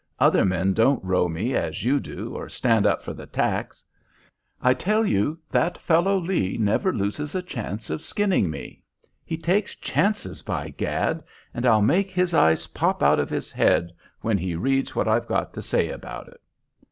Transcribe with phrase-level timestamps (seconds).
[0.19, 3.85] Other men don't row me as you do, or stand up for the 'tacks.'
[4.59, 8.81] I tell you that fellow Lee never loses a chance of skinning me:
[9.23, 13.91] he takes chances, by gad, and I'll make his eyes pop out of his head
[14.21, 16.41] when he reads what I've got to say about it."